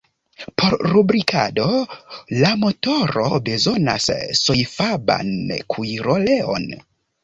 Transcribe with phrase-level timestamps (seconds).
[0.61, 1.67] Por lubrikado
[2.41, 4.11] la motoro bezonas
[4.43, 5.35] sojfaban
[5.73, 6.73] kuiroleon.